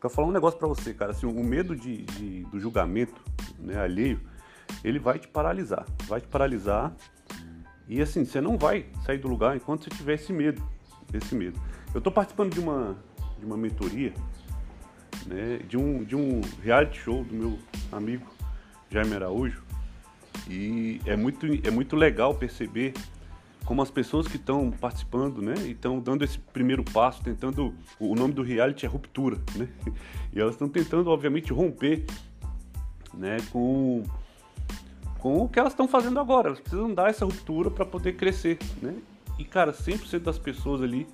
quero 0.00 0.12
falar 0.12 0.28
um 0.28 0.32
negócio 0.32 0.58
para 0.58 0.68
você, 0.68 0.94
cara. 0.94 1.10
Assim, 1.10 1.26
o 1.26 1.44
medo 1.44 1.76
de, 1.76 2.04
de, 2.04 2.44
do 2.44 2.58
julgamento 2.58 3.20
né, 3.58 3.78
alheio, 3.78 4.20
ele 4.82 4.98
vai 4.98 5.18
te 5.18 5.28
paralisar. 5.28 5.84
Vai 6.06 6.20
te 6.20 6.28
paralisar. 6.28 6.92
E 7.86 8.00
assim, 8.00 8.24
você 8.24 8.40
não 8.40 8.56
vai 8.56 8.86
sair 9.04 9.18
do 9.18 9.28
lugar 9.28 9.56
enquanto 9.56 9.84
você 9.84 9.90
tiver 9.90 10.14
esse 10.14 10.32
medo. 10.32 10.62
Esse 11.12 11.34
medo. 11.34 11.60
Eu 11.92 11.98
estou 11.98 12.12
participando 12.12 12.52
de 12.52 12.60
uma, 12.60 12.96
de 13.38 13.44
uma 13.44 13.56
mentoria, 13.56 14.14
né, 15.26 15.58
de, 15.68 15.76
um, 15.76 16.04
de 16.04 16.14
um 16.14 16.40
reality 16.62 16.98
show 17.00 17.24
do 17.24 17.34
meu 17.34 17.58
amigo 17.90 18.26
Jaime 18.88 19.14
Araújo. 19.14 19.62
E 20.48 21.00
é 21.04 21.16
muito, 21.16 21.46
é 21.66 21.70
muito 21.70 21.96
legal 21.96 22.34
perceber 22.34 22.94
como 23.64 23.82
as 23.82 23.90
pessoas 23.90 24.26
que 24.26 24.36
estão 24.36 24.70
participando, 24.70 25.40
né, 25.40 25.54
e 25.64 25.72
estão 25.72 26.00
dando 26.00 26.24
esse 26.24 26.38
primeiro 26.38 26.82
passo, 26.82 27.22
tentando, 27.22 27.74
o 27.98 28.14
nome 28.14 28.32
do 28.32 28.42
reality 28.42 28.84
é 28.84 28.88
ruptura, 28.88 29.38
né, 29.54 29.68
e 30.32 30.40
elas 30.40 30.54
estão 30.54 30.68
tentando, 30.68 31.10
obviamente, 31.10 31.52
romper, 31.52 32.04
né, 33.14 33.36
com, 33.52 34.02
com 35.18 35.44
o 35.44 35.48
que 35.48 35.58
elas 35.58 35.72
estão 35.72 35.86
fazendo 35.86 36.18
agora, 36.18 36.48
elas 36.48 36.60
precisam 36.60 36.92
dar 36.92 37.10
essa 37.10 37.24
ruptura 37.24 37.70
para 37.70 37.84
poder 37.84 38.14
crescer, 38.14 38.58
né, 38.82 38.96
e 39.38 39.44
cara, 39.44 39.72
100% 39.72 40.20
das 40.20 40.38
pessoas 40.38 40.82
ali 40.82 41.06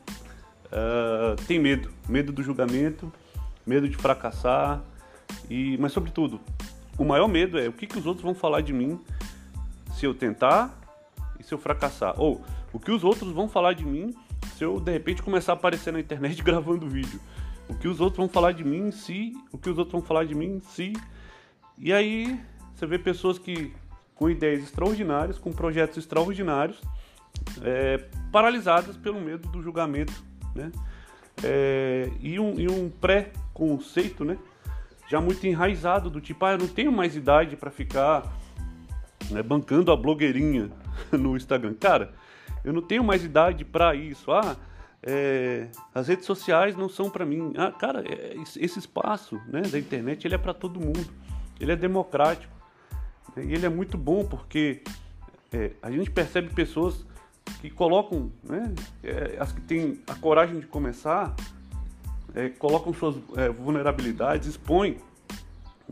uh, 0.66 1.36
tem 1.46 1.58
medo, 1.58 1.90
medo 2.08 2.32
do 2.32 2.42
julgamento, 2.42 3.12
medo 3.66 3.88
de 3.88 3.96
fracassar, 3.96 4.82
e, 5.50 5.76
mas 5.78 5.92
sobretudo, 5.92 6.40
o 6.98 7.04
maior 7.04 7.28
medo 7.28 7.58
é 7.58 7.68
o 7.68 7.72
que, 7.72 7.86
que 7.86 7.98
os 7.98 8.06
outros 8.06 8.24
vão 8.24 8.34
falar 8.34 8.62
de 8.62 8.72
mim 8.72 8.98
se 9.92 10.06
eu 10.06 10.14
tentar 10.14 10.85
se 11.46 11.54
eu 11.54 11.58
fracassar. 11.58 12.20
Ou 12.20 12.44
o 12.72 12.78
que 12.78 12.90
os 12.90 13.04
outros 13.04 13.32
vão 13.32 13.48
falar 13.48 13.72
de 13.72 13.86
mim 13.86 14.14
se 14.56 14.64
eu 14.64 14.80
de 14.80 14.92
repente 14.92 15.22
começar 15.22 15.52
a 15.52 15.54
aparecer 15.54 15.92
na 15.92 16.00
internet 16.00 16.42
gravando 16.44 16.88
vídeo. 16.88 17.20
O 17.68 17.74
que 17.74 17.88
os 17.88 18.00
outros 18.00 18.18
vão 18.18 18.28
falar 18.28 18.52
de 18.52 18.64
mim 18.64 18.90
se. 18.90 19.32
O 19.52 19.58
que 19.58 19.70
os 19.70 19.78
outros 19.78 19.92
vão 19.92 20.02
falar 20.02 20.24
de 20.24 20.34
mim 20.34 20.60
se. 20.60 20.92
E 21.78 21.92
aí 21.92 22.38
você 22.74 22.84
vê 22.84 22.98
pessoas 22.98 23.38
que 23.38 23.72
com 24.14 24.28
ideias 24.28 24.62
extraordinárias, 24.62 25.38
com 25.38 25.52
projetos 25.52 25.98
extraordinários, 25.98 26.80
é, 27.62 27.98
paralisadas 28.32 28.96
pelo 28.96 29.20
medo 29.20 29.48
do 29.48 29.62
julgamento, 29.62 30.24
né? 30.54 30.72
É, 31.44 32.10
e 32.20 32.40
um, 32.40 32.58
e 32.58 32.68
um 32.68 32.88
pré-conceito, 32.88 34.24
né? 34.24 34.38
Já 35.08 35.20
muito 35.20 35.46
enraizado 35.46 36.08
do 36.08 36.20
tipo, 36.20 36.44
ah, 36.44 36.52
eu 36.52 36.58
não 36.58 36.66
tenho 36.66 36.90
mais 36.90 37.14
idade 37.14 37.56
para 37.56 37.70
ficar 37.70 38.32
né, 39.30 39.42
bancando 39.42 39.92
a 39.92 39.96
blogueirinha 39.96 40.70
no 41.12 41.36
Instagram. 41.36 41.74
Cara, 41.74 42.12
eu 42.64 42.72
não 42.72 42.82
tenho 42.82 43.04
mais 43.04 43.24
idade 43.24 43.64
para 43.64 43.94
isso. 43.94 44.30
Ah, 44.32 44.56
é, 45.02 45.68
as 45.94 46.08
redes 46.08 46.24
sociais 46.24 46.76
não 46.76 46.88
são 46.88 47.10
para 47.10 47.24
mim. 47.24 47.52
Ah, 47.56 47.70
cara, 47.72 48.02
é, 48.06 48.34
esse 48.36 48.78
espaço 48.78 49.40
né, 49.46 49.62
da 49.62 49.78
internet 49.78 50.26
ele 50.26 50.34
é 50.34 50.38
para 50.38 50.54
todo 50.54 50.80
mundo. 50.80 51.06
Ele 51.60 51.72
é 51.72 51.76
democrático. 51.76 52.54
E 53.36 53.52
ele 53.52 53.66
é 53.66 53.68
muito 53.68 53.98
bom 53.98 54.24
porque 54.24 54.82
é, 55.52 55.72
a 55.82 55.90
gente 55.90 56.10
percebe 56.10 56.48
pessoas 56.48 57.04
que 57.60 57.70
colocam, 57.70 58.32
né, 58.42 58.74
é, 59.04 59.36
as 59.38 59.52
que 59.52 59.60
têm 59.60 60.00
a 60.06 60.14
coragem 60.14 60.58
de 60.58 60.66
começar, 60.66 61.34
é, 62.34 62.48
colocam 62.48 62.92
suas 62.92 63.16
é, 63.36 63.48
vulnerabilidades, 63.50 64.48
expõem 64.48 64.98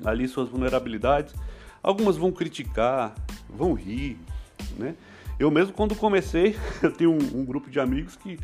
ali 0.05 0.27
suas 0.27 0.48
vulnerabilidades 0.48 1.34
Algumas 1.84 2.16
vão 2.16 2.33
criticar, 2.33 3.14
vão 3.46 3.74
rir, 3.74 4.18
né? 4.78 4.94
Eu 5.39 5.50
mesmo 5.50 5.72
quando 5.72 5.94
comecei, 5.94 6.56
eu 6.83 6.92
tenho 6.92 7.12
um, 7.12 7.41
um 7.41 7.44
grupo 7.44 7.70
de 7.70 7.80
amigos 7.80 8.17
que, 8.17 8.39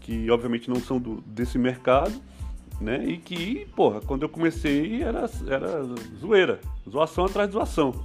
que 0.00 0.30
obviamente 0.30 0.68
não 0.68 0.80
são 0.80 0.98
do, 0.98 1.20
desse 1.22 1.58
mercado, 1.58 2.20
né? 2.80 3.04
E 3.04 3.18
que, 3.18 3.66
porra, 3.74 4.00
quando 4.00 4.22
eu 4.22 4.28
comecei 4.28 5.02
era, 5.02 5.28
era 5.46 5.82
zoeira, 6.18 6.60
zoação 6.88 7.24
atrás 7.24 7.48
de 7.48 7.54
zoação, 7.54 8.04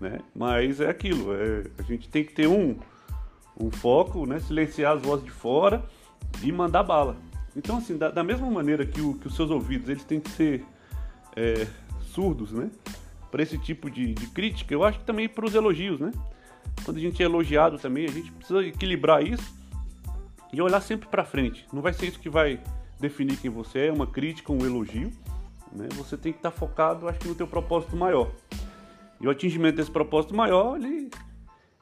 né? 0.00 0.20
Mas 0.34 0.80
é 0.80 0.88
aquilo, 0.88 1.34
é, 1.34 1.64
a 1.78 1.82
gente 1.82 2.08
tem 2.08 2.24
que 2.24 2.32
ter 2.32 2.46
um, 2.46 2.76
um 3.58 3.70
foco, 3.70 4.26
né? 4.26 4.38
Silenciar 4.40 4.96
as 4.96 5.02
vozes 5.02 5.24
de 5.24 5.30
fora 5.30 5.84
e 6.42 6.50
mandar 6.50 6.82
bala. 6.82 7.16
Então, 7.54 7.76
assim, 7.76 7.98
da, 7.98 8.10
da 8.10 8.24
mesma 8.24 8.50
maneira 8.50 8.86
que, 8.86 9.00
o, 9.00 9.14
que 9.14 9.26
os 9.26 9.36
seus 9.36 9.50
ouvidos 9.50 9.88
eles 9.88 10.04
têm 10.04 10.20
que 10.20 10.30
ser 10.30 10.64
é, 11.36 11.66
surdos, 12.00 12.50
né? 12.50 12.70
para 13.32 13.42
esse 13.42 13.56
tipo 13.56 13.90
de, 13.90 14.12
de, 14.12 14.26
crítica, 14.26 14.74
eu 14.74 14.84
acho 14.84 14.98
que 14.98 15.06
também 15.06 15.26
para 15.26 15.46
os 15.46 15.54
elogios, 15.54 15.98
né? 15.98 16.12
Quando 16.84 16.96
a 16.96 17.00
gente 17.00 17.22
é 17.22 17.26
elogiado 17.26 17.78
também, 17.78 18.04
a 18.06 18.10
gente 18.10 18.30
precisa 18.32 18.64
equilibrar 18.64 19.22
isso 19.22 19.54
e 20.52 20.60
olhar 20.60 20.80
sempre 20.80 21.08
para 21.08 21.24
frente. 21.24 21.66
Não 21.72 21.80
vai 21.80 21.92
ser 21.92 22.06
isso 22.06 22.18
que 22.18 22.28
vai 22.28 22.60
definir 23.00 23.36
quem 23.36 23.50
você 23.50 23.86
é, 23.86 23.92
uma 23.92 24.06
crítica, 24.06 24.52
um 24.52 24.64
elogio, 24.64 25.10
né? 25.72 25.88
Você 25.94 26.16
tem 26.16 26.32
que 26.32 26.38
estar 26.38 26.50
tá 26.50 26.56
focado, 26.56 27.08
acho 27.08 27.18
que 27.18 27.28
no 27.28 27.34
teu 27.34 27.46
propósito 27.46 27.96
maior. 27.96 28.30
E 29.20 29.26
o 29.26 29.30
atingimento 29.30 29.76
desse 29.76 29.90
propósito 29.90 30.34
maior, 30.34 30.76
ele, 30.76 31.10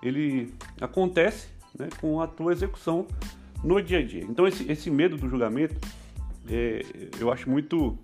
ele 0.02 0.54
acontece 0.80 1.48
né, 1.78 1.88
com 2.00 2.20
a 2.20 2.26
tua 2.26 2.52
execução 2.52 3.06
no 3.64 3.80
dia 3.80 3.98
a 3.98 4.04
dia. 4.04 4.22
Então 4.22 4.46
esse, 4.46 4.70
esse 4.70 4.90
medo 4.90 5.16
do 5.16 5.28
julgamento, 5.28 5.74
é, 6.48 6.82
eu 7.18 7.32
acho 7.32 7.48
muito 7.48 7.98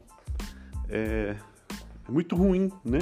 é, 0.89 1.37
muito 2.09 2.37
ruim, 2.37 2.71
né? 2.85 2.99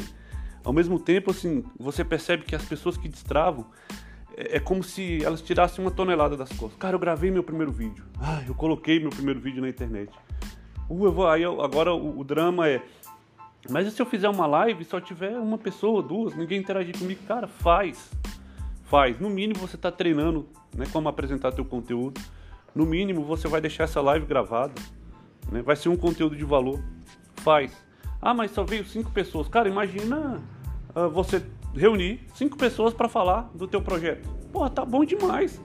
Ao 0.64 0.72
mesmo 0.72 0.98
tempo, 0.98 1.30
assim, 1.30 1.62
você 1.78 2.02
percebe 2.02 2.44
que 2.44 2.56
as 2.56 2.64
pessoas 2.64 2.97
que 2.97 3.06
destravam 3.06 3.66
é, 4.34 4.56
é 4.56 4.60
como 4.60 4.82
se 4.82 5.22
elas 5.22 5.42
tirassem 5.42 5.84
uma 5.84 5.91
tonelada 5.91 6.36
das 6.36 6.48
costas. 6.50 6.78
Cara, 6.78 6.97
eu 6.97 6.98
gravei 6.98 7.30
meu 7.30 7.42
primeiro 7.42 7.70
vídeo. 7.70 8.04
Ah, 8.19 8.42
eu 8.47 8.54
coloquei 8.54 8.98
meu 8.98 9.10
primeiro 9.10 9.38
vídeo 9.41 9.60
na 9.60 9.69
internet. 9.69 10.10
Uh, 10.88 11.06
eu 11.06 11.12
vou, 11.12 11.28
aí 11.28 11.42
eu, 11.42 11.60
agora 11.60 11.92
o, 11.92 12.19
o, 12.19 12.24
drama 12.24 12.69
é. 12.69 12.82
Mas 13.69 13.86
e 13.86 13.91
se 13.91 14.00
eu 14.00 14.06
fizer 14.06 14.28
uma 14.28 14.47
live 14.47 14.82
e 14.82 14.84
só 14.84 15.00
tiver 15.00 15.38
uma 15.38 15.58
pessoa, 15.58 16.03
duas, 16.03 16.34
ninguém 16.34 16.60
interagir 16.60 16.98
comigo? 16.98 17.20
Cara, 17.26 17.47
faz. 17.47 18.10
Faz. 18.84 19.19
No 19.19 19.28
mínimo 19.28 19.60
você 19.60 19.76
está 19.76 19.91
treinando 19.91 20.47
né, 20.74 20.86
como 20.92 21.08
apresentar 21.08 21.53
teu 21.53 21.64
conteúdo. 21.64 22.20
No 22.74 22.84
mínimo 22.86 23.22
você 23.22 23.48
vai 23.48 23.60
deixar 23.60 23.84
essa 23.84 24.00
live 24.00 24.26
gravada. 24.26 24.74
Né, 25.50 25.62
vai 25.62 25.76
ser 25.76 25.88
um 25.91 25.97
conteúdo 25.97 26.36
de 26.36 26.44
valor. 26.44 26.82
Faz. 27.36 27.72
Ah, 28.20 28.34
mas 28.34 28.50
só 28.50 28.64
veio 28.64 28.84
cinco 28.84 29.10
pessoas. 29.10 29.48
Cara, 29.48 29.69
imagina 29.69 30.42
uh, 30.94 31.09
você 31.10 31.43
reunir 31.75 32.21
cinco 32.34 32.56
pessoas 32.56 32.94
para 32.94 33.09
falar 33.09 33.50
do 33.55 33.66
teu 33.66 33.82
projeto. 33.82 34.28
Porra, 34.53 34.71
tá 34.71 34.84
bom 34.84 35.05
demais. 35.05 35.60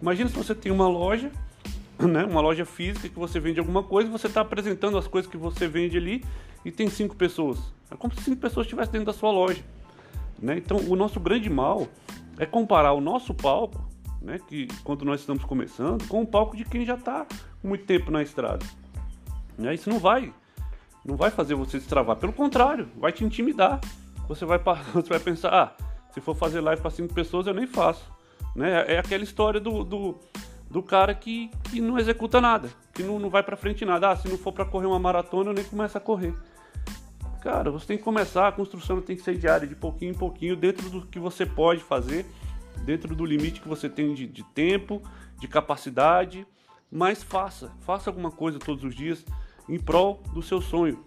Imagina 0.00 0.28
se 0.28 0.36
você 0.36 0.54
tem 0.54 0.70
uma 0.70 0.88
loja, 0.88 1.30
né, 1.98 2.24
uma 2.24 2.40
loja 2.40 2.64
física 2.64 3.08
que 3.08 3.18
você 3.18 3.40
vende 3.40 3.58
alguma 3.58 3.82
coisa, 3.82 4.10
você 4.10 4.28
está 4.28 4.40
apresentando 4.40 4.96
as 4.96 5.08
coisas 5.08 5.30
que 5.30 5.36
você 5.36 5.66
vende 5.66 5.96
ali 5.96 6.24
e 6.64 6.70
tem 6.70 6.88
cinco 6.88 7.16
pessoas. 7.16 7.58
É 7.90 7.96
como 7.96 8.14
se 8.14 8.22
cinco 8.22 8.40
pessoas 8.40 8.66
estivessem 8.66 8.92
dentro 8.92 9.06
da 9.06 9.12
sua 9.12 9.30
loja. 9.30 9.62
Né? 10.40 10.58
Então, 10.58 10.76
o 10.88 10.94
nosso 10.94 11.18
grande 11.18 11.50
mal 11.50 11.88
é 12.38 12.46
comparar 12.46 12.92
o 12.92 13.00
nosso 13.00 13.34
palco, 13.34 13.88
né, 14.22 14.38
que 14.46 14.68
quando 14.84 15.04
nós 15.04 15.20
estamos 15.20 15.44
começando, 15.44 16.06
com 16.06 16.22
o 16.22 16.26
palco 16.26 16.56
de 16.56 16.64
quem 16.64 16.84
já 16.84 16.94
está 16.94 17.26
muito 17.62 17.84
tempo 17.84 18.10
na 18.10 18.22
estrada. 18.22 18.64
Né? 19.56 19.74
Isso 19.74 19.90
não 19.90 19.98
vai, 19.98 20.32
não 21.04 21.16
vai 21.16 21.30
fazer 21.30 21.54
você 21.56 21.80
se 21.80 21.88
travar. 21.88 22.16
Pelo 22.16 22.32
contrário, 22.32 22.88
vai 22.96 23.10
te 23.10 23.24
intimidar 23.24 23.80
você 24.28 24.44
vai, 24.44 24.58
você 24.94 25.08
vai 25.08 25.20
pensar, 25.20 25.52
ah, 25.52 25.72
se 26.12 26.20
for 26.20 26.34
fazer 26.34 26.60
live 26.60 26.80
para 26.80 26.90
cinco 26.90 27.12
pessoas, 27.14 27.46
eu 27.46 27.54
nem 27.54 27.66
faço. 27.66 28.04
Né? 28.54 28.84
É 28.94 28.98
aquela 28.98 29.24
história 29.24 29.58
do, 29.58 29.82
do, 29.84 30.18
do 30.70 30.82
cara 30.82 31.14
que, 31.14 31.50
que 31.70 31.80
não 31.80 31.98
executa 31.98 32.40
nada, 32.40 32.68
que 32.92 33.02
não, 33.02 33.18
não 33.18 33.30
vai 33.30 33.42
para 33.42 33.56
frente 33.56 33.84
nada. 33.84 34.10
Ah, 34.10 34.16
se 34.16 34.28
não 34.28 34.36
for 34.36 34.52
para 34.52 34.64
correr 34.64 34.86
uma 34.86 34.98
maratona, 34.98 35.50
eu 35.50 35.54
nem 35.54 35.64
começo 35.64 35.96
a 35.96 36.00
correr. 36.00 36.34
Cara, 37.40 37.70
você 37.70 37.86
tem 37.86 37.96
que 37.96 38.02
começar, 38.02 38.48
a 38.48 38.52
construção 38.52 39.00
tem 39.00 39.16
que 39.16 39.22
ser 39.22 39.38
diária, 39.38 39.66
de 39.66 39.76
pouquinho 39.76 40.10
em 40.10 40.14
pouquinho, 40.14 40.56
dentro 40.56 40.90
do 40.90 41.06
que 41.06 41.20
você 41.20 41.46
pode 41.46 41.82
fazer, 41.82 42.26
dentro 42.84 43.14
do 43.14 43.24
limite 43.24 43.60
que 43.60 43.68
você 43.68 43.88
tem 43.88 44.12
de, 44.12 44.26
de 44.26 44.42
tempo, 44.42 45.00
de 45.38 45.46
capacidade, 45.46 46.46
mas 46.90 47.22
faça, 47.22 47.70
faça 47.80 48.10
alguma 48.10 48.30
coisa 48.30 48.58
todos 48.58 48.82
os 48.82 48.94
dias 48.94 49.24
em 49.68 49.78
prol 49.78 50.20
do 50.32 50.42
seu 50.42 50.60
sonho, 50.60 51.04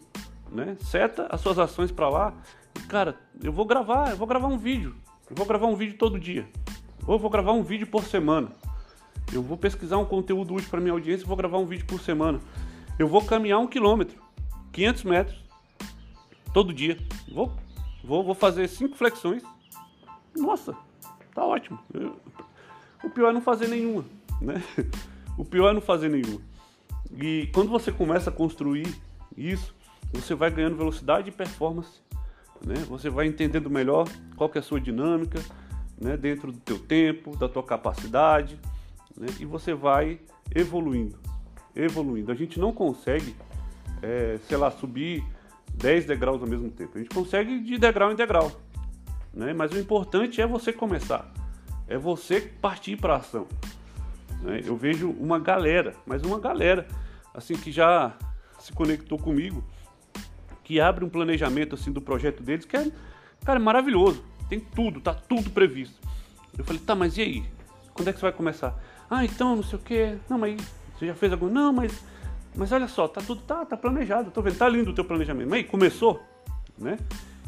né? 0.52 0.76
Seta 0.82 1.28
as 1.30 1.42
suas 1.42 1.58
ações 1.58 1.92
para 1.92 2.10
lá 2.10 2.34
cara, 2.92 3.16
eu 3.42 3.52
vou 3.52 3.66
gravar, 3.66 4.12
eu 4.12 4.18
vou 4.18 4.28
gravar 4.28 4.48
um 4.48 4.58
vídeo. 4.58 4.96
Eu 5.30 5.36
vou 5.36 5.46
gravar 5.46 5.68
um 5.68 5.76
vídeo 5.76 5.98
todo 5.98 6.20
dia. 6.20 6.48
Ou 7.08 7.16
eu 7.16 7.20
vou 7.20 7.30
gravar 7.30 7.54
um 7.54 7.64
vídeo 7.64 7.88
por 7.88 8.04
semana. 8.04 8.52
Eu 9.32 9.42
vou 9.42 9.58
pesquisar 9.58 9.98
um 9.98 10.06
conteúdo 10.06 10.54
útil 10.54 10.70
para 10.70 10.82
minha 10.82 10.92
audiência 10.92 11.24
e 11.24 11.28
vou 11.28 11.38
gravar 11.38 11.58
um 11.58 11.66
vídeo 11.66 11.86
por 11.86 12.02
semana. 12.02 12.40
Eu 13.00 13.08
vou 13.08 13.24
caminhar 13.24 13.60
um 13.60 13.68
quilômetro, 13.68 14.22
500 14.74 15.04
metros, 15.06 15.44
todo 16.54 16.74
dia. 16.74 16.98
Vou, 17.32 17.52
vou, 18.04 18.24
vou 18.24 18.36
fazer 18.36 18.68
cinco 18.68 18.98
flexões. 18.98 19.42
Nossa, 20.36 20.76
tá 21.34 21.46
ótimo. 21.46 21.80
Eu, 21.94 22.20
o 23.04 23.10
pior 23.10 23.30
é 23.30 23.34
não 23.34 23.42
fazer 23.42 23.68
nenhuma, 23.68 24.06
né? 24.42 24.62
O 25.38 25.46
pior 25.46 25.70
é 25.70 25.74
não 25.74 25.82
fazer 25.82 26.10
nenhuma. 26.10 26.42
E 27.10 27.50
quando 27.54 27.70
você 27.70 27.90
começa 27.90 28.30
a 28.30 28.34
construir 28.34 28.94
isso, 29.36 29.74
você 30.20 30.36
vai 30.36 30.52
ganhando 30.52 30.76
velocidade 30.76 31.30
e 31.30 31.32
performance 31.32 32.02
né? 32.66 32.76
Você 32.88 33.10
vai 33.10 33.26
entendendo 33.26 33.70
melhor 33.70 34.08
qual 34.36 34.50
que 34.50 34.58
é 34.58 34.62
a 34.62 34.64
sua 34.64 34.80
dinâmica, 34.80 35.40
né? 36.00 36.16
Dentro 36.16 36.52
do 36.52 36.60
teu 36.60 36.78
tempo, 36.78 37.36
da 37.36 37.50
tua 37.50 37.64
capacidade, 37.64 38.60
né? 39.18 39.28
E 39.40 39.46
você 39.46 39.74
vai 39.74 40.20
evoluindo, 40.54 41.18
evoluindo. 41.76 42.32
A 42.32 42.36
gente 42.36 42.60
não 42.60 42.72
consegue 42.72 43.36
é, 44.02 44.40
sei 44.48 44.58
lá, 44.58 44.72
subir 44.72 45.24
10 45.74 46.06
degraus 46.06 46.42
ao 46.42 46.48
mesmo 46.48 46.70
tempo. 46.70 46.92
A 46.96 47.00
gente 47.00 47.14
consegue 47.14 47.60
de 47.60 47.78
degrau 47.78 48.12
em 48.12 48.16
degrau. 48.16 48.52
Né? 49.34 49.54
Mas 49.54 49.72
o 49.72 49.80
importante 49.80 50.42
é 50.42 50.48
você 50.48 50.74
começar. 50.74 51.32
É 51.88 51.98
você 51.98 52.42
partir 52.42 52.98
para 52.98 53.18
ação. 53.18 53.48
Né? 54.42 54.62
Eu 54.66 54.76
vejo 54.76 55.10
uma 55.12 55.40
galera, 55.40 55.96
mas 56.06 56.24
uma 56.24 56.40
galera, 56.40 56.88
assim, 57.34 57.54
que 57.54 57.72
já 57.72 58.14
se 58.60 58.74
conectou 58.74 59.18
comigo, 59.18 59.64
que 60.72 60.80
abre 60.80 61.04
um 61.04 61.10
planejamento 61.10 61.76
assim 61.76 61.92
do 61.92 62.00
projeto 62.00 62.42
deles, 62.42 62.64
que 62.64 62.78
é, 62.78 62.90
cara, 63.44 63.60
é 63.60 63.62
maravilhoso. 63.62 64.24
Tem 64.48 64.58
tudo, 64.58 65.02
tá 65.02 65.14
tudo 65.14 65.50
previsto. 65.50 65.96
Eu 66.58 66.64
falei, 66.64 66.82
tá, 66.82 66.96
mas 66.96 67.18
e 67.18 67.22
aí? 67.22 67.44
Quando 67.94 68.08
é 68.08 68.14
que 68.14 68.20
você 68.20 68.28
vai 68.28 68.32
começar? 68.32 68.82
Ah, 69.10 69.26
então, 69.26 69.58
não 69.58 69.64
sei 69.64 69.78
o 69.78 69.82
que. 69.82 70.16
Não, 70.30 70.38
mas 70.38 70.62
você 70.98 71.08
já 71.08 71.14
fez 71.14 71.34
alguma? 71.34 71.52
Não, 71.52 71.74
mas 71.74 72.02
mas 72.56 72.72
olha 72.72 72.88
só, 72.88 73.06
tá 73.06 73.22
tudo 73.22 73.42
tá, 73.42 73.66
tá 73.66 73.76
planejado, 73.76 74.32
tô 74.32 74.42
vendo, 74.42 74.58
tá 74.58 74.70
lindo 74.70 74.92
o 74.92 74.94
teu 74.94 75.04
planejamento. 75.04 75.50
Mas 75.50 75.60
aí, 75.60 75.64
começou, 75.66 76.22
né? 76.78 76.98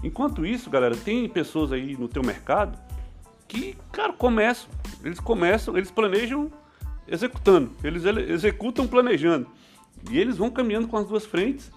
Enquanto 0.03 0.45
isso, 0.45 0.69
galera, 0.69 0.95
tem 0.95 1.27
pessoas 1.29 1.71
aí 1.71 1.95
no 1.95 2.09
teu 2.09 2.23
mercado 2.23 2.77
que, 3.47 3.77
cara, 3.91 4.11
começam, 4.11 4.69
eles 5.01 5.19
começam, 5.19 5.77
eles 5.77 5.91
planejam 5.91 6.51
executando, 7.07 7.71
eles 7.81 8.03
executam 8.03 8.85
planejando. 8.85 9.47
E 10.11 10.19
eles 10.19 10.35
vão 10.35 10.49
caminhando 10.49 10.89
com 10.89 10.97
as 10.97 11.07
duas 11.07 11.25
frentes, 11.25 11.71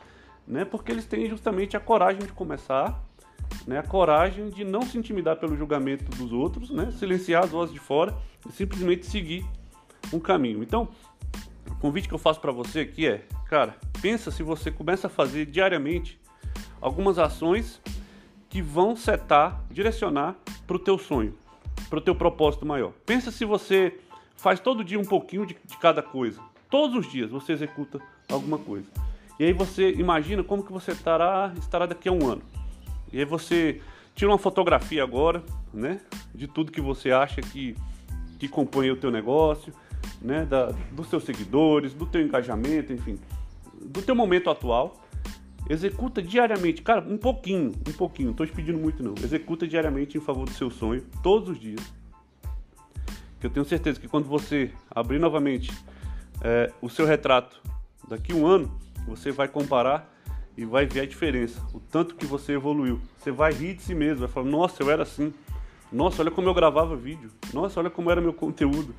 né? 0.47 0.65
Porque 0.65 0.93
eles 0.93 1.07
têm 1.07 1.29
justamente 1.29 1.77
a 1.77 1.81
coragem 1.81 2.21
de 2.21 2.33
começar, 2.33 3.03
né? 3.67 3.79
A 3.79 3.83
coragem 3.83 4.49
de 4.49 4.65
não 4.65 4.83
se 4.83 4.99
intimidar 4.99 5.37
pelo 5.37 5.57
julgamento 5.57 6.05
dos 6.17 6.33
outros, 6.33 6.71
né? 6.71 6.91
Silenciar 6.93 7.45
as 7.45 7.51
vozes 7.51 7.73
de 7.73 7.81
fora 7.81 8.17
e 8.49 8.53
simplesmente 8.53 9.07
seguir 9.07 9.45
um 10.13 10.21
caminho. 10.21 10.63
Então, 10.63 10.89
o 11.71 11.75
convite 11.77 12.09
que 12.09 12.15
eu 12.15 12.19
faço 12.19 12.41
para 12.41 12.53
você 12.53 12.81
aqui 12.81 13.07
é, 13.07 13.27
cara, 13.49 13.77
pensa 14.01 14.31
se 14.31 14.43
você 14.43 14.71
começa 14.71 15.07
a 15.07 15.11
fazer 15.11 15.47
diariamente 15.47 16.19
algumas 16.81 17.19
ações 17.19 17.81
que 18.49 18.63
vão 18.63 18.97
setar, 18.97 19.65
direcionar 19.71 20.37
para 20.67 20.77
o 20.77 20.79
teu 20.79 20.99
sonho, 20.99 21.35
para 21.91 21.99
o 21.99 22.03
teu 22.03 22.15
propósito 22.15 22.65
maior. 22.65 22.93
Pensa 23.05 23.31
se 23.31 23.45
você 23.45 23.99
faz 24.37 24.61
todo 24.61 24.85
dia 24.85 24.99
um 24.99 25.05
pouquinho 25.05 25.45
de, 25.45 25.57
de, 25.65 25.77
cada 25.79 26.03
coisa. 26.03 26.41
Todos 26.71 27.05
os 27.05 27.13
dias 27.13 27.31
você 27.31 27.53
executa 27.53 28.01
alguma 28.31 28.59
coisa. 28.59 28.89
E 29.39 29.45
aí 29.45 29.53
você 29.53 29.93
imagina 29.93 30.43
como 30.43 30.63
que 30.63 30.73
você 30.73 30.93
estará, 30.93 31.53
estará 31.59 31.87
daqui 31.87 32.09
a 32.09 32.13
um 32.13 32.27
ano. 32.27 32.43
E 33.13 33.19
aí 33.19 33.25
você 33.25 33.81
tira 34.15 34.31
uma 34.31 34.39
fotografia 34.39 35.03
agora, 35.03 35.43
né, 35.73 36.01
de 36.35 36.47
tudo 36.47 36.73
que 36.73 36.81
você 36.81 37.13
acha 37.13 37.43
que, 37.43 37.77
que 38.39 38.49
compõe 38.49 38.91
o 38.91 38.97
teu 38.97 39.11
negócio, 39.11 39.73
né, 40.23 40.47
da, 40.47 40.73
dos 40.93 41.09
seus 41.09 41.25
seguidores, 41.25 41.93
do 41.93 42.07
teu 42.07 42.23
engajamento, 42.23 42.93
enfim, 42.93 43.19
do 43.83 44.01
teu 44.01 44.15
momento 44.15 44.49
atual. 44.49 44.97
Executa 45.69 46.23
diariamente, 46.23 46.81
cara, 46.81 47.01
um 47.01 47.19
pouquinho, 47.19 47.73
um 47.87 47.93
pouquinho, 47.93 48.27
não 48.27 48.33
estou 48.33 48.47
te 48.47 48.53
pedindo 48.53 48.79
muito 48.79 49.03
não. 49.03 49.15
Executa 49.23 49.67
diariamente 49.67 50.17
em 50.17 50.21
favor 50.21 50.47
do 50.47 50.53
seu 50.53 50.71
sonho, 50.71 51.03
todos 51.23 51.51
os 51.51 51.61
dias. 51.61 51.81
Que 53.41 53.47
eu 53.47 53.51
tenho 53.51 53.67
certeza 53.67 54.01
que 54.01 54.09
quando 54.09 54.27
você 54.27 54.71
abrir 54.89 55.19
novamente 55.19 55.71
é, 56.41 56.73
o 56.81 56.89
seu 56.89 57.05
retrato 57.05 57.61
daqui 58.09 58.33
a 58.33 58.37
um 58.37 58.47
ano, 58.47 58.79
você 59.07 59.31
vai 59.31 59.49
comparar 59.49 60.13
e 60.57 60.65
vai 60.65 60.87
ver 60.87 61.01
a 61.01 61.07
diferença, 61.07 61.61
o 61.73 61.81
tanto 61.81 62.15
que 62.15 62.27
você 62.27 62.53
evoluiu. 62.53 63.01
Você 63.19 63.31
vai 63.31 63.53
rir 63.53 63.75
de 63.75 63.83
si 63.83 63.95
mesmo, 63.95 64.21
vai 64.21 64.29
falar: 64.29 64.47
Nossa, 64.47 64.83
eu 64.83 64.91
era 64.91 65.03
assim. 65.03 65.33
Nossa, 65.93 66.23
olha 66.23 66.31
como 66.31 66.49
eu 66.49 66.55
gravava 66.55 66.97
vídeo. 66.97 67.31
Nossa, 67.53 67.79
olha 67.79 67.91
como 67.91 68.11
era 68.11 68.21
meu 68.21 68.33
conteúdo 68.33 68.95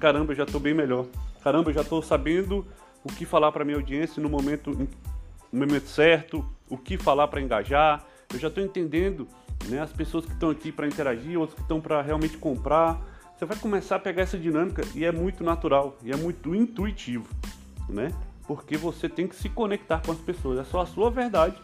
caramba, 0.00 0.32
eu 0.32 0.36
já 0.36 0.44
estou 0.44 0.58
bem 0.58 0.72
melhor. 0.72 1.06
Caramba, 1.44 1.70
eu 1.70 1.74
já 1.74 1.82
estou 1.82 2.02
sabendo 2.02 2.66
o 3.04 3.12
que 3.12 3.26
falar 3.26 3.52
para 3.52 3.64
minha 3.64 3.76
audiência 3.76 4.20
no 4.20 4.28
momento, 4.28 4.70
no 4.70 4.88
momento 5.52 5.86
certo, 5.86 6.44
o 6.68 6.76
que 6.76 6.96
falar 6.96 7.28
para 7.28 7.40
engajar. 7.40 8.04
Eu 8.32 8.38
já 8.38 8.48
estou 8.48 8.64
entendendo 8.64 9.28
né, 9.68 9.80
as 9.80 9.92
pessoas 9.92 10.24
que 10.24 10.32
estão 10.32 10.48
aqui 10.50 10.72
para 10.72 10.86
interagir, 10.86 11.38
outros 11.38 11.54
que 11.54 11.62
estão 11.62 11.80
para 11.80 12.00
realmente 12.00 12.38
comprar. 12.38 12.98
Você 13.36 13.44
vai 13.44 13.56
começar 13.58 13.96
a 13.96 13.98
pegar 13.98 14.22
essa 14.22 14.38
dinâmica 14.38 14.82
e 14.94 15.04
é 15.04 15.12
muito 15.12 15.44
natural 15.44 15.96
e 16.02 16.10
é 16.10 16.16
muito 16.16 16.54
intuitivo, 16.54 17.28
né? 17.88 18.10
Porque 18.50 18.76
você 18.76 19.08
tem 19.08 19.28
que 19.28 19.36
se 19.36 19.48
conectar 19.48 20.02
com 20.04 20.10
as 20.10 20.18
pessoas. 20.18 20.58
É 20.58 20.64
só 20.64 20.80
a 20.80 20.86
sua 20.86 21.08
verdade 21.08 21.54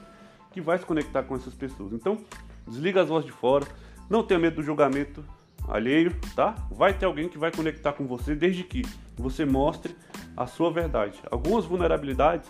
que 0.52 0.60
vai 0.60 0.78
se 0.78 0.86
conectar 0.86 1.24
com 1.24 1.34
essas 1.34 1.52
pessoas. 1.52 1.92
Então, 1.92 2.16
desliga 2.64 3.02
as 3.02 3.08
vozes 3.08 3.26
de 3.26 3.32
fora. 3.32 3.66
Não 4.08 4.22
tenha 4.22 4.38
medo 4.38 4.54
do 4.54 4.62
julgamento 4.62 5.24
alheio, 5.66 6.14
tá? 6.36 6.54
Vai 6.70 6.96
ter 6.96 7.04
alguém 7.04 7.28
que 7.28 7.36
vai 7.36 7.50
conectar 7.50 7.92
com 7.92 8.06
você 8.06 8.36
desde 8.36 8.62
que 8.62 8.82
você 9.16 9.44
mostre 9.44 9.96
a 10.36 10.46
sua 10.46 10.70
verdade. 10.70 11.20
Algumas 11.28 11.64
vulnerabilidades, 11.64 12.48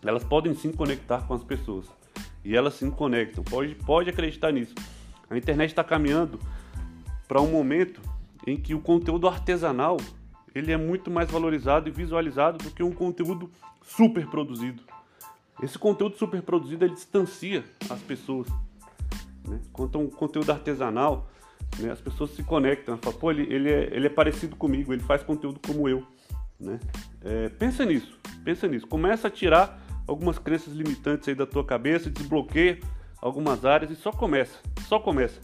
elas 0.00 0.22
podem 0.22 0.54
sim 0.54 0.70
conectar 0.70 1.26
com 1.26 1.34
as 1.34 1.42
pessoas. 1.42 1.86
E 2.44 2.54
elas 2.54 2.74
sim 2.74 2.88
conectam. 2.88 3.42
Pode, 3.42 3.74
pode 3.74 4.08
acreditar 4.08 4.52
nisso. 4.52 4.76
A 5.28 5.36
internet 5.36 5.70
está 5.70 5.82
caminhando 5.82 6.38
para 7.26 7.40
um 7.40 7.50
momento 7.50 8.00
em 8.46 8.56
que 8.56 8.74
o 8.74 8.80
conteúdo 8.80 9.26
artesanal 9.26 9.96
ele 10.56 10.72
é 10.72 10.76
muito 10.76 11.10
mais 11.10 11.30
valorizado 11.30 11.88
e 11.88 11.92
visualizado 11.92 12.58
do 12.58 12.70
que 12.70 12.82
um 12.82 12.92
conteúdo 12.92 13.50
super 13.82 14.26
produzido. 14.26 14.82
Esse 15.62 15.78
conteúdo 15.78 16.16
super 16.16 16.42
produzido 16.42 16.84
ele 16.84 16.94
distancia 16.94 17.64
as 17.90 18.00
pessoas. 18.00 18.48
Né? 19.46 19.60
Quanto 19.72 19.98
a 19.98 20.00
um 20.00 20.08
conteúdo 20.08 20.50
artesanal, 20.50 21.28
né? 21.78 21.90
As 21.90 22.00
pessoas 22.00 22.30
se 22.30 22.42
conectam, 22.42 22.96
falam, 22.98 23.18
pô, 23.18 23.30
ele, 23.30 23.42
ele, 23.52 23.70
é, 23.70 23.88
ele 23.92 24.06
é 24.06 24.10
parecido 24.10 24.56
comigo, 24.56 24.92
ele 24.92 25.02
faz 25.02 25.22
conteúdo 25.22 25.60
como 25.64 25.88
eu. 25.88 26.02
Né? 26.58 26.80
É, 27.22 27.48
pensa 27.50 27.84
nisso, 27.84 28.18
pensa 28.44 28.66
nisso. 28.66 28.86
Começa 28.86 29.28
a 29.28 29.30
tirar 29.30 29.82
algumas 30.06 30.38
crenças 30.38 30.72
limitantes 30.72 31.28
aí 31.28 31.34
da 31.34 31.46
tua 31.46 31.64
cabeça, 31.64 32.10
desbloqueia 32.10 32.80
algumas 33.20 33.64
áreas 33.64 33.90
e 33.90 33.96
só 33.96 34.10
começa, 34.10 34.58
só 34.86 34.98
começa. 34.98 35.40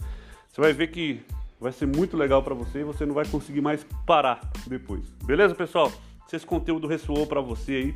Você 0.48 0.60
vai 0.60 0.72
ver 0.72 0.88
que 0.88 1.22
vai 1.62 1.72
ser 1.72 1.86
muito 1.86 2.16
legal 2.16 2.42
para 2.42 2.54
você 2.54 2.80
e 2.80 2.84
você 2.84 3.06
não 3.06 3.14
vai 3.14 3.24
conseguir 3.24 3.60
mais 3.60 3.86
parar 4.04 4.40
depois. 4.66 5.08
Beleza, 5.24 5.54
pessoal? 5.54 5.92
Se 6.26 6.34
esse 6.34 6.44
conteúdo 6.44 6.88
ressoou 6.88 7.24
para 7.24 7.40
você 7.40 7.72
aí, 7.72 7.94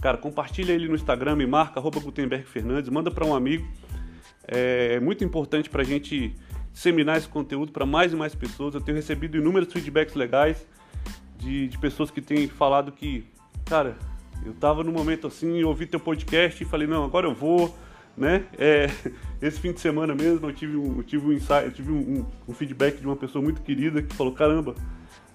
cara, 0.00 0.16
compartilha 0.16 0.72
ele 0.72 0.88
no 0.88 0.94
Instagram, 0.94 1.36
me 1.36 1.46
marca 1.46 1.78
Gutenberg 1.80 2.46
Fernandes, 2.46 2.88
manda 2.88 3.10
para 3.10 3.26
um 3.26 3.34
amigo. 3.34 3.68
É, 4.46 4.98
muito 4.98 5.22
importante 5.22 5.68
para 5.68 5.82
a 5.82 5.84
gente 5.84 6.34
disseminar 6.72 7.18
esse 7.18 7.28
conteúdo 7.28 7.70
para 7.70 7.84
mais 7.84 8.14
e 8.14 8.16
mais 8.16 8.34
pessoas. 8.34 8.74
Eu 8.74 8.80
tenho 8.80 8.96
recebido 8.96 9.36
inúmeros 9.36 9.70
feedbacks 9.70 10.14
legais 10.14 10.66
de, 11.36 11.68
de 11.68 11.76
pessoas 11.76 12.10
que 12.10 12.22
têm 12.22 12.48
falado 12.48 12.92
que, 12.92 13.26
cara, 13.66 13.98
eu 14.42 14.52
estava 14.52 14.82
no 14.82 14.90
momento 14.90 15.26
assim 15.26 15.58
e 15.58 15.64
ouvi 15.64 15.86
teu 15.86 16.00
podcast 16.00 16.62
e 16.62 16.66
falei, 16.66 16.86
não, 16.86 17.04
agora 17.04 17.26
eu 17.26 17.34
vou, 17.34 17.76
né? 18.18 18.44
É, 18.58 18.86
esse 19.40 19.60
fim 19.60 19.72
de 19.72 19.80
semana 19.80 20.14
mesmo 20.14 20.48
eu 20.48 20.52
tive 20.52 20.76
um, 20.76 20.98
eu 20.98 21.02
tive 21.02 21.26
um 21.26 21.70
tive 21.70 21.92
um, 21.92 22.26
um, 22.48 22.52
feedback 22.52 22.98
de 23.00 23.06
uma 23.06 23.16
pessoa 23.16 23.42
muito 23.42 23.62
querida 23.62 24.02
que 24.02 24.14
falou, 24.14 24.32
caramba, 24.32 24.74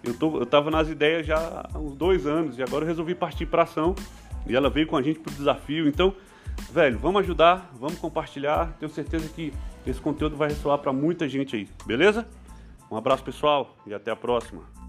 eu, 0.03 0.13
tô, 0.13 0.39
eu 0.39 0.45
tava 0.45 0.69
nas 0.69 0.89
ideias 0.89 1.25
já 1.25 1.67
há 1.73 1.79
uns 1.79 1.95
dois 1.95 2.27
anos 2.27 2.57
e 2.57 2.63
agora 2.63 2.83
eu 2.83 2.87
resolvi 2.87 3.15
partir 3.15 3.45
para 3.45 3.63
ação 3.63 3.95
e 4.45 4.55
ela 4.55 4.69
veio 4.69 4.85
com 4.87 4.97
a 4.97 5.01
gente 5.01 5.19
pro 5.19 5.33
desafio. 5.33 5.87
Então, 5.87 6.13
velho, 6.71 6.99
vamos 6.99 7.21
ajudar, 7.21 7.71
vamos 7.79 7.97
compartilhar. 7.97 8.75
Tenho 8.79 8.91
certeza 8.91 9.27
que 9.29 9.53
esse 9.87 10.01
conteúdo 10.01 10.35
vai 10.35 10.49
ressoar 10.49 10.77
para 10.79 10.91
muita 10.91 11.27
gente 11.27 11.55
aí, 11.55 11.67
beleza? 11.85 12.27
Um 12.91 12.97
abraço 12.97 13.23
pessoal 13.23 13.75
e 13.87 13.93
até 13.93 14.11
a 14.11 14.15
próxima. 14.15 14.82